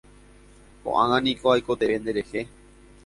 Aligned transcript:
Ko'ág̃a 0.85 1.19
niko 1.27 1.47
aikotevẽ 1.53 1.99
nderehe. 2.01 2.41